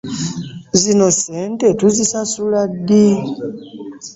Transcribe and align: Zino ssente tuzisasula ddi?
Zino 0.79 1.07
ssente 1.15 1.67
tuzisasula 1.79 2.61
ddi? 2.71 3.05